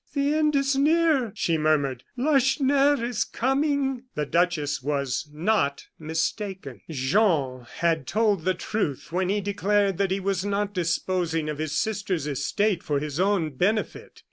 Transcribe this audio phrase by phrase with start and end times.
[0.15, 2.03] "The end is near," she murmured.
[2.17, 6.81] "Lacheneur is coming!" The duchess was not mistaken.
[6.89, 11.73] Jean had told the truth when he declared that he was not disposing of his
[11.73, 14.19] sister's estate for his own benefit.